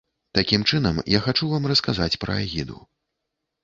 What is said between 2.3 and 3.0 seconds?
агіду.